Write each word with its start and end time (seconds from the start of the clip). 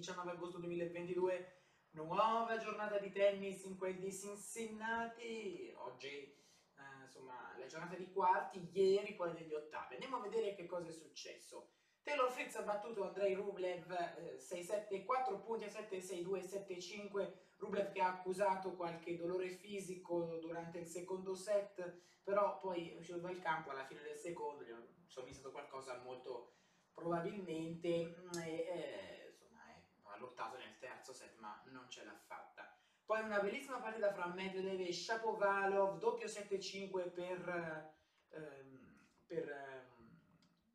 19 0.00 0.30
agosto 0.30 0.58
2022, 0.58 1.62
nuova 1.90 2.56
giornata 2.58 2.98
di 2.98 3.10
tennis 3.10 3.64
in 3.64 3.76
quel 3.76 3.98
di 3.98 4.12
Cincinnati, 4.12 5.72
oggi 5.76 6.08
eh, 6.08 7.04
insomma 7.04 7.54
la 7.58 7.66
giornata 7.66 7.96
di 7.96 8.10
quarti, 8.10 8.70
ieri 8.72 9.14
poi 9.14 9.32
degli 9.32 9.52
ottavi. 9.52 9.94
Andiamo 9.94 10.16
a 10.16 10.20
vedere 10.20 10.54
che 10.54 10.66
cosa 10.66 10.88
è 10.88 10.92
successo. 10.92 11.72
Taylor 12.02 12.30
Fritz 12.30 12.56
ha 12.56 12.62
battuto 12.62 13.04
Andrei 13.04 13.34
Rublev 13.34 13.90
eh, 13.90 14.36
6-7, 14.38 15.04
4 15.04 15.40
punti 15.40 15.64
a 15.64 15.68
7, 15.68 15.98
6-2, 15.98 16.40
7-5. 16.40 17.32
Rublev 17.56 17.92
che 17.92 18.00
ha 18.00 18.08
accusato 18.08 18.74
qualche 18.74 19.16
dolore 19.16 19.48
fisico 19.48 20.38
durante 20.40 20.78
il 20.78 20.86
secondo 20.86 21.34
set, 21.34 22.00
però 22.22 22.58
poi 22.58 22.92
è 22.92 22.96
uscito 22.96 23.18
dal 23.18 23.38
campo 23.40 23.70
alla 23.70 23.84
fine 23.84 24.02
del 24.02 24.16
secondo, 24.16 24.64
gli 24.64 24.70
ho 24.70 24.86
somministrato 25.06 25.52
qualcosa 25.52 26.00
molto 26.02 26.59
probabilmente 27.00 27.88
mm, 27.88 28.38
e, 28.40 28.54
e, 28.54 29.26
insomma, 29.30 29.62
ha 30.04 30.16
lottato 30.18 30.56
nel 30.56 30.78
terzo 30.78 31.12
set 31.12 31.36
ma 31.38 31.60
non 31.70 31.88
ce 31.88 32.04
l'ha 32.04 32.16
fatta. 32.26 32.76
Poi 33.04 33.22
una 33.22 33.40
bellissima 33.40 33.78
partita 33.78 34.12
fra 34.12 34.26
Medvedev 34.26 34.80
e 34.80 34.92
Shapovalov, 34.92 35.98
doppio 35.98 36.28
7-5 36.28 37.10
per, 37.12 37.92
ehm, 38.30 39.08
per 39.26 39.48
ehm, 39.50 39.90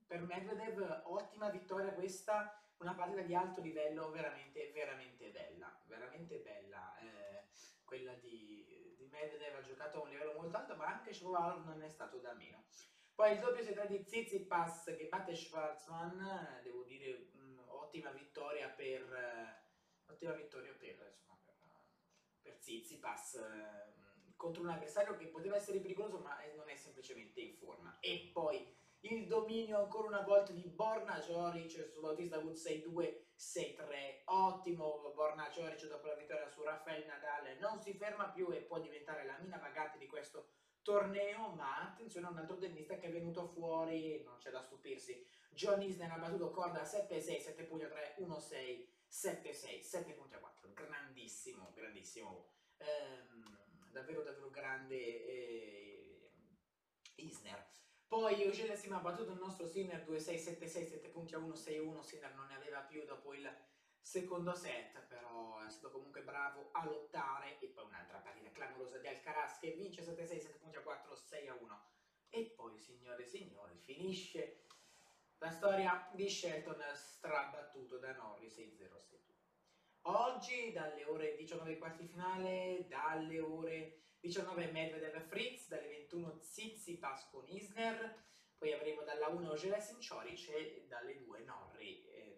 per 0.07 0.21
Medvedev 0.21 1.01
ottima 1.05 1.49
vittoria 1.49 1.91
questa, 1.91 2.61
una 2.77 2.93
partita 2.93 3.21
di 3.21 3.35
alto 3.35 3.61
livello 3.61 4.11
veramente, 4.11 4.71
veramente 4.73 5.29
bella, 5.29 5.77
veramente 5.87 6.37
bella. 6.37 6.97
Eh, 6.99 7.43
quella 7.83 8.13
di, 8.13 8.95
di, 8.97 9.07
Medvedev 9.11 9.57
ha 9.57 9.61
giocato 9.61 9.99
a 9.99 10.03
un 10.03 10.09
livello 10.09 10.33
molto 10.33 10.57
alto, 10.57 10.75
ma 10.75 10.85
anche 10.85 11.13
Shapovalov 11.13 11.65
non 11.65 11.83
è 11.83 11.89
stato 11.89 12.17
da 12.17 12.33
meno. 12.33 12.63
Poi 13.15 13.31
il 13.31 13.39
doppio 13.39 13.63
7 13.63 13.87
di 13.87 14.03
Tsitsipas 14.03 14.93
che 14.97 15.07
batte 15.07 15.33
Schwarzman, 15.33 16.59
devo 16.63 16.83
dire 16.83 17.29
mh, 17.31 17.61
ottima 17.67 18.11
vittoria 18.11 18.67
per, 18.67 19.03
uh, 19.03 20.11
ottima 20.11 20.33
vittoria 20.33 20.73
per, 20.73 21.13
insomma, 21.15 21.39
per, 21.45 21.55
uh, 21.61 22.41
per 22.41 22.57
Tsitsipas 22.57 23.33
uh, 23.35 24.33
contro 24.35 24.63
un 24.63 24.69
avversario 24.69 25.15
che 25.15 25.27
poteva 25.27 25.55
essere 25.55 25.79
pericoloso 25.79 26.17
ma 26.17 26.37
non 26.57 26.67
è 26.67 26.75
semplicemente 26.75 27.39
in 27.39 27.55
forma. 27.55 27.97
E 28.01 28.31
poi 28.33 28.75
il 28.99 29.27
dominio 29.27 29.79
ancora 29.79 30.09
una 30.09 30.23
volta 30.23 30.51
di 30.51 30.67
Borna 30.67 31.17
Joric 31.19 31.87
su 31.89 32.01
Bautista 32.01 32.39
Wood 32.39 32.55
6-2, 32.55 33.27
6-3, 33.37 34.23
ottimo 34.25 35.13
Borna 35.15 35.47
Joric 35.51 35.87
dopo 35.87 36.07
la 36.07 36.15
vittoria 36.15 36.49
su 36.49 36.63
Rafael 36.63 37.05
Nadal, 37.05 37.55
non 37.59 37.81
si 37.81 37.93
ferma 37.93 38.27
più 38.31 38.51
e 38.51 38.63
può 38.63 38.77
diventare 38.81 39.23
la 39.25 39.37
mina 39.37 39.57
pagata 39.57 39.97
di 39.97 40.05
questo 40.05 40.49
torneo, 40.85 41.49
ma 41.55 41.81
attenzione 41.81 42.27
a 42.27 42.29
un 42.29 42.37
altro 42.37 42.57
tennista 42.57 42.95
che 42.97 43.07
è 43.07 43.11
venuto 43.11 43.47
fuori, 43.47 44.21
non 44.23 44.37
c'è 44.37 44.51
da 44.51 44.61
stupirsi, 44.61 45.25
John 45.49 45.81
Isner 45.81 46.11
ha 46.11 46.17
battuto 46.17 46.51
corda 46.51 46.83
7-6, 46.83 47.55
7.3, 47.57 48.21
1-6, 48.23 48.85
7-6, 49.09 49.81
7.4, 49.81 50.73
grandissimo, 50.73 51.71
grandissimo, 51.73 52.49
ehm, 52.77 53.89
davvero 53.89 54.21
davvero 54.21 54.51
grande 54.51 54.95
eh, 54.95 56.29
Isner. 57.15 57.65
Poi 58.07 58.43
Eugene 58.43 58.75
Sim 58.75 58.93
ha 58.93 58.99
battuto 58.99 59.31
il 59.31 59.39
nostro 59.39 59.65
Sinner 59.65 60.05
2-6-7-6, 60.07 60.67
7 60.67 61.09
punti 61.09 61.33
a 61.33 61.39
1-6-1, 61.39 61.99
Sinner 62.01 62.35
non 62.35 62.45
ne 62.45 62.55
aveva 62.55 62.81
più 62.81 63.03
dopo 63.05 63.33
il 63.33 63.51
secondo 64.05 64.53
set, 64.53 64.99
però 65.07 65.59
è 65.65 65.69
stato 65.69 65.89
comunque 65.89 66.21
bravo 66.21 66.69
a 66.73 66.85
lottare, 66.85 67.57
e 67.59 67.67
poi 67.69 67.85
un'altra 67.85 68.19
partita 68.19 68.51
clamorosa 68.51 68.99
di 68.99 69.07
Alcaraz 69.07 69.57
che 69.57 69.71
vince 69.71 70.03
7-6, 70.03 70.39
7 70.41 70.59
punti 70.59 70.77
a 70.77 70.81
4, 70.83 71.15
6-1. 71.15 71.79
E 72.29 72.53
poi, 72.55 72.77
signore 72.79 73.23
e 73.23 73.27
signori, 73.27 73.75
finisce 73.83 74.67
la 75.39 75.49
storia 75.49 76.07
di 76.13 76.29
Shelton 76.29 76.81
strabattuto 76.93 77.97
da 77.97 78.13
Norris 78.13 78.55
6-0-6-2. 78.55 79.33
Oggi, 80.03 80.71
dalle 80.71 81.03
ore 81.05 81.35
19 81.35 81.79
quarti 81.79 82.05
finale, 82.05 82.85
dalle 82.87 83.39
ore 83.39 84.03
19 84.19 84.71
Medvedev 84.71 85.19
Fritz, 85.27 85.67
dalle 85.67 85.87
21 85.87 86.37
Tsitsipas 86.37 87.29
con 87.31 87.43
Isner, 87.47 88.23
poi 88.55 88.71
avremo 88.71 89.01
dalla 89.01 89.29
1 89.29 89.55
Gelesin 89.55 89.99
Cioric 89.99 90.49
e 90.49 90.85
dalle 90.87 91.17
2 91.17 91.39
Norri, 91.39 92.05
eh, 92.07 92.35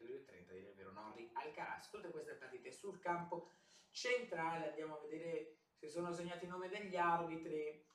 2.30 0.48 0.54
direi 0.54 0.74
vero, 0.74 0.92
Norri 0.92 1.30
Alcaraz. 1.34 1.90
Tutte 1.90 2.10
queste 2.10 2.34
partite 2.34 2.72
sul 2.72 3.00
campo 3.00 3.52
centrale, 3.92 4.70
andiamo 4.70 4.98
a 4.98 5.02
vedere 5.02 5.58
se 5.76 5.88
sono 5.88 6.12
segnati 6.12 6.46
i 6.46 6.48
nomi 6.48 6.70
degli 6.70 6.96
arbitri. 6.96 7.86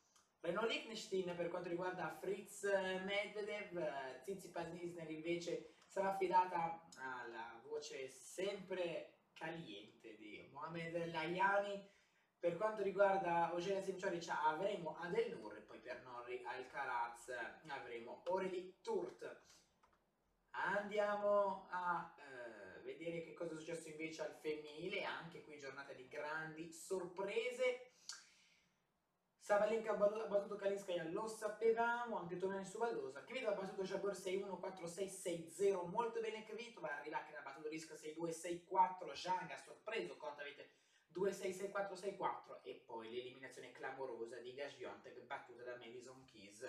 Renault 0.41 0.69
Liechtenstein 0.69 1.35
per 1.37 1.49
quanto 1.49 1.69
riguarda 1.69 2.17
Fritz 2.21 2.65
Medvedev, 2.65 4.21
Tsitsipas 4.23 4.73
Isner 4.75 5.09
invece 5.09 5.75
sarà 5.87 6.11
affidata 6.11 6.89
alla 6.97 7.61
voce 7.65 8.09
sempre 8.09 9.19
caliente 9.33 10.17
di 10.17 10.49
Mohamed 10.53 11.13
Layani 11.13 11.89
per 12.43 12.57
quanto 12.57 12.83
riguarda 12.83 13.55
Ogena 13.55 13.81
Simcioric 13.81 14.29
avremo 14.29 14.97
Adel 14.99 15.39
Nur 15.39 15.55
e 15.57 15.61
poi 15.61 15.79
per 15.79 16.03
Norri 16.03 16.43
Alcaraz 16.45 17.31
avremo 17.69 18.23
Oreli 18.27 18.81
Turt. 18.83 19.45
Andiamo 20.51 21.69
a 21.71 22.13
vedere 23.03 23.25
che 23.25 23.35
cosa 23.35 23.55
è 23.55 23.59
successo 23.59 23.89
invece 23.89 24.23
al 24.23 24.35
femminile, 24.35 25.03
anche 25.03 25.43
qui 25.43 25.59
giornata 25.59 25.93
di 25.93 26.07
grandi 26.07 26.73
sorprese. 26.73 27.89
Sabalenka 29.43 29.91
ha 29.91 29.97
battuto 29.97 30.55
Kalinskaya, 30.55 31.03
lo 31.09 31.27
sapevamo, 31.27 32.17
anche 32.17 32.37
Tonani 32.37 32.65
su 32.65 32.79
Vallosa. 32.79 33.25
Kvitova 33.25 33.53
ha 33.53 33.61
battuto 33.61 33.83
Jabor 33.83 34.13
6-1, 34.13 34.61
4-6, 34.61 35.53
6-0, 35.59 35.91
molto 35.91 36.21
bene 36.21 36.45
Kvitova, 36.45 37.01
che 37.01 37.11
ha 37.11 37.43
battuto 37.43 37.69
Riska 37.69 37.95
6-2, 37.95 38.31
6-4, 38.71 39.13
Zhang 39.15 39.51
ha 39.51 39.59
sorpreso, 39.59 40.17
quanto 40.17 40.43
avete 40.43 40.71
2-6-6-4-6-4 41.13 42.61
e 42.63 42.85
poi 42.87 43.11
l'eliminazione 43.11 43.73
clamorosa 43.73 44.37
di 44.37 44.55
Gagiontek 44.55 45.21
battuta 45.23 45.65
da 45.65 45.77
Madison 45.77 46.25
Keys 46.25 46.61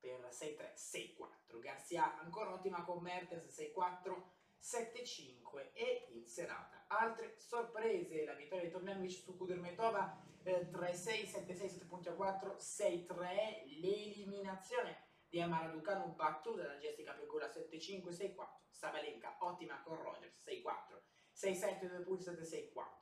per 0.00 0.26
6-3-6-4. 0.30 1.58
Garcia 1.60 2.18
ancora 2.18 2.54
ottima 2.54 2.82
con 2.82 3.02
Mertens 3.02 3.54
6-4, 3.60 4.38
7-5 4.60 5.72
e 5.72 6.08
in 6.12 6.26
serata 6.26 6.84
altre 6.88 7.34
sorprese, 7.38 8.24
la 8.24 8.34
vittoria 8.34 8.64
di 8.64 8.70
Tomjanovic 8.70 9.10
su 9.10 9.36
Kudermetova 9.36 10.22
eh, 10.42 10.68
3-6, 10.70 11.46
7-6, 11.46 11.86
7.4, 11.88 12.56
6-3, 12.56 13.80
l'eliminazione 13.80 15.08
di 15.28 15.40
Amara 15.40 15.68
Ducano 15.68 16.08
battuta 16.08 16.62
da 16.62 16.74
Jessica 16.74 17.12
Pegula 17.12 17.46
7-5, 17.46 18.08
6-4, 18.08 18.34
Sabalenka 18.68 19.36
ottima 19.40 19.80
con 19.82 19.96
Rogers 20.02 20.44
6-4, 20.44 21.00
6-7, 21.34 22.04
2.7, 22.04 22.72
6-4. 22.72 22.98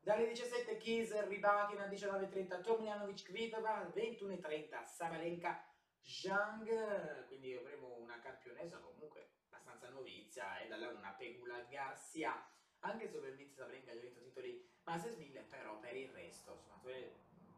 Dalle 0.00 0.26
17 0.26 0.76
Kiser, 0.78 1.28
Rybakina 1.28 1.86
19.30, 1.86 2.60
Tomljanovic 2.60 3.22
Kvitova 3.22 3.88
21.30, 3.94 4.84
Sabalenka 4.84 5.64
Zhang, 6.02 7.26
quindi 7.28 7.54
avremo 7.54 7.94
una 7.98 8.18
campionessa 8.18 8.78
comunque 8.78 9.30
abbastanza 9.62 9.88
novizia 9.90 10.58
e 10.58 10.66
dalla 10.66 10.88
una 10.88 11.12
Pegula 11.12 11.60
Garcia, 11.70 12.44
anche 12.80 13.08
se 13.08 13.16
ovviamente 13.16 13.54
Sabalenka 13.54 13.92
ha 13.92 13.94
già 13.94 14.00
vinto 14.00 14.20
titoli 14.20 14.68
Masters 14.82 15.16
1000, 15.16 15.40
però 15.42 15.78
per 15.78 15.96
il 15.96 16.10
resto, 16.10 16.52
insomma, 16.54 16.80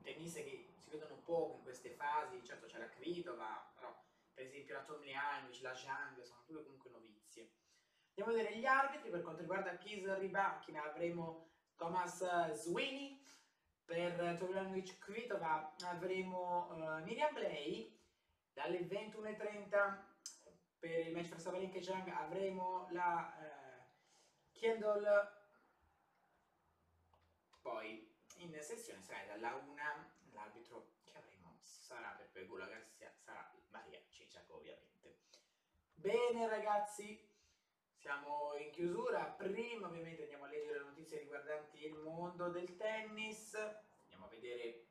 tenniste 0.02 0.44
che 0.44 0.74
si 0.76 0.90
vedono 0.90 1.16
poco 1.24 1.56
in 1.56 1.62
queste 1.62 1.90
fasi, 1.90 2.44
certo 2.44 2.66
c'è 2.66 2.78
la 2.78 2.90
Kvitova, 2.90 3.72
però 3.74 3.98
per 4.34 4.44
esempio 4.44 4.74
la 4.74 4.82
Tomljanovic, 4.82 5.62
la 5.62 5.74
Zhang, 5.74 6.20
sono 6.22 6.42
tutte 6.44 6.62
comunque 6.62 6.90
novizie. 6.90 7.52
Andiamo 8.10 8.32
a 8.32 8.42
vedere 8.42 8.58
gli 8.58 8.66
arbitri, 8.66 9.10
per 9.10 9.22
quanto 9.22 9.40
riguarda 9.40 9.76
Kiser 9.78 10.18
Rybakina 10.18 10.84
avremo 10.84 11.52
Thomas 11.76 12.52
Sweeney, 12.52 13.22
per 13.84 14.36
Tomljanovic 14.38 14.98
Kvitova 14.98 15.74
avremo 15.86 16.68
uh, 16.70 17.02
Miriam 17.02 17.32
Bley, 17.32 17.98
dalle 18.52 18.80
21.30 18.80 20.13
per 20.84 21.06
il 21.06 21.14
match 21.14 21.28
fra 21.28 21.38
Sabalenka 21.38 21.78
e 21.78 21.82
Zhang 21.82 22.06
avremo 22.10 22.88
la 22.90 23.34
uh, 23.38 24.52
Kendall, 24.52 25.32
poi 27.62 28.06
in 28.36 28.54
sessione 28.60 29.00
sarà 29.00 29.24
dalla 29.24 29.54
1 29.54 29.74
l'arbitro 30.32 30.90
che 31.04 31.16
avremo 31.16 31.56
sarà 31.62 32.10
per 32.10 32.28
Pegula 32.32 32.66
Garcia, 32.66 33.10
sarà 33.16 33.50
Maria 33.70 33.98
Cicciaco 34.10 34.56
ovviamente. 34.56 35.20
Bene 35.94 36.48
ragazzi, 36.48 37.18
siamo 37.94 38.54
in 38.56 38.70
chiusura, 38.70 39.24
prima 39.24 39.86
ovviamente 39.86 40.24
andiamo 40.24 40.44
a 40.44 40.48
leggere 40.48 40.80
le 40.80 40.84
notizie 40.84 41.20
riguardanti 41.20 41.82
il 41.82 41.94
mondo 41.94 42.50
del 42.50 42.76
tennis, 42.76 43.54
andiamo 44.02 44.26
a 44.26 44.28
vedere 44.28 44.84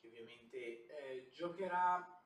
che 0.00 0.06
ovviamente 0.06 0.86
eh, 0.86 1.28
giocherà 1.30 2.21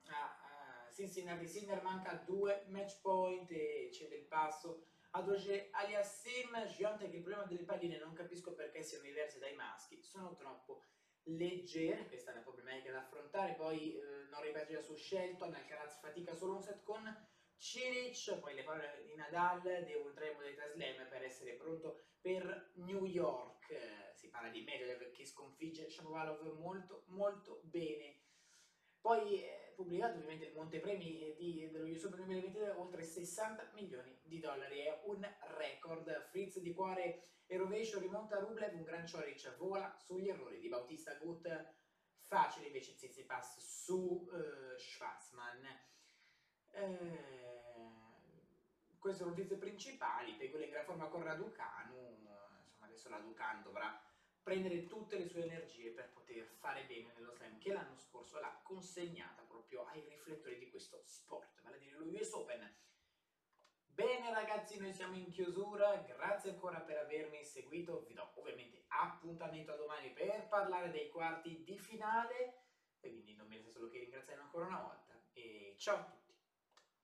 Cincinnati 0.96 1.46
Sinner, 1.46 1.82
manca 1.82 2.14
due 2.24 2.64
match 2.68 3.02
point 3.02 3.50
e 3.50 3.90
cede 3.92 4.16
il 4.16 4.24
passo 4.24 4.86
ad 5.10 5.28
Oje 5.28 5.68
Aliassim, 5.70 6.66
Gionte 6.74 7.10
che 7.10 7.16
il 7.16 7.22
problema 7.22 7.44
delle 7.44 7.64
palline 7.64 7.98
non 7.98 8.14
capisco 8.14 8.54
perché 8.54 8.82
siano 8.82 9.04
diverse 9.04 9.38
dai 9.38 9.54
maschi, 9.54 10.02
sono 10.02 10.34
troppo 10.36 10.84
leggere, 11.24 12.06
questa 12.06 12.30
è 12.30 12.34
una 12.34 12.42
problematica 12.42 12.92
da 12.92 13.00
affrontare, 13.00 13.56
poi 13.56 13.94
eh, 13.94 14.00
non 14.30 14.40
ripeto 14.40 14.72
già 14.72 14.80
su 14.80 14.94
Shelton, 14.94 15.52
Alcaraz 15.52 15.98
fatica 16.00 16.34
solo 16.34 16.54
un 16.54 16.62
set 16.62 16.82
con 16.82 17.04
Cilic, 17.58 18.38
poi 18.38 18.54
le 18.54 18.62
parole 18.62 19.02
di 19.04 19.14
Nadal, 19.14 19.60
devo 19.84 20.08
entrare 20.08 20.30
in 20.30 20.36
modalità 20.36 20.66
slam 20.66 21.08
per 21.08 21.22
essere 21.22 21.52
pronto 21.56 22.04
per 22.22 22.72
New 22.76 23.04
York. 23.04 24.14
Si 24.14 24.30
parla 24.30 24.48
di 24.48 24.62
Medvedev 24.62 25.10
che 25.10 25.26
sconfigge 25.26 25.90
Shapovalov 25.90 26.58
molto 26.58 27.04
molto 27.08 27.60
bene. 27.64 28.24
Poi 29.06 29.40
eh, 29.40 29.72
pubblicato 29.76 30.16
ovviamente 30.16 30.50
montepremi 30.52 31.36
di, 31.38 31.70
dello 31.70 31.84
Open 31.84 32.24
2022 32.24 32.70
oltre 32.70 33.04
60 33.04 33.70
milioni 33.74 34.18
di 34.24 34.40
dollari, 34.40 34.80
è 34.80 35.00
un 35.04 35.24
record. 35.56 36.26
Fritz 36.30 36.58
di 36.58 36.74
cuore 36.74 37.22
e 37.46 37.56
rovescio 37.56 38.00
rimonta 38.00 38.40
Rublev, 38.40 38.74
un 38.74 38.82
gran 38.82 39.06
Cioric 39.06 39.56
vola 39.58 39.94
sugli 39.96 40.28
errori 40.28 40.58
di 40.58 40.68
Bautista 40.68 41.14
Gut, 41.14 41.46
facile 42.18 42.66
invece 42.66 42.96
Tsitsipas 42.96 43.60
su 43.60 44.26
uh, 44.28 44.76
Schwarzman. 44.76 45.64
Eh, 46.72 47.34
queste 48.98 49.20
sono 49.20 49.30
le 49.30 49.36
notizie 49.36 49.56
principali, 49.56 50.34
Pegula 50.34 50.64
in 50.64 50.70
gran 50.70 50.84
forma 50.84 51.06
con 51.06 51.22
Raducanu, 51.22 52.24
insomma 52.64 52.86
adesso 52.86 53.08
Raducanu 53.08 53.62
dovrà 53.62 54.02
prendere 54.46 54.86
tutte 54.86 55.18
le 55.18 55.26
sue 55.26 55.42
energie 55.42 55.90
per 55.90 56.08
poter 56.12 56.46
fare 56.60 56.84
bene 56.84 57.12
nello 57.14 57.32
slam 57.32 57.58
che 57.58 57.72
l'anno 57.72 57.96
scorso 57.96 58.38
l'ha 58.38 58.60
consegnata 58.62 59.42
proprio 59.42 59.84
ai 59.86 60.00
riflettori 60.08 60.56
di 60.56 60.70
questo 60.70 61.02
sport, 61.04 61.60
vale 61.62 61.74
a 61.74 61.78
dire 61.80 61.96
lo 61.96 62.04
US 62.04 62.32
Open. 62.32 62.74
Bene 63.86 64.32
ragazzi, 64.32 64.78
noi 64.78 64.92
siamo 64.92 65.16
in 65.16 65.32
chiusura, 65.32 65.96
grazie 65.96 66.50
ancora 66.50 66.78
per 66.78 66.98
avermi 66.98 67.42
seguito, 67.44 68.04
vi 68.06 68.14
do 68.14 68.30
ovviamente 68.36 68.84
appuntamento 68.86 69.72
a 69.72 69.76
domani 69.76 70.12
per 70.12 70.46
parlare 70.46 70.92
dei 70.92 71.08
quarti 71.08 71.64
di 71.64 71.76
finale 71.76 72.66
e 73.00 73.10
quindi 73.10 73.34
non 73.34 73.48
mi 73.48 73.56
resta 73.56 73.72
solo 73.72 73.88
che 73.88 73.98
ringraziarvi 73.98 74.44
ancora 74.44 74.66
una 74.66 74.80
volta 74.80 75.20
e 75.32 75.74
ciao 75.76 75.96
a 75.96 76.04
tutti! 76.04 76.25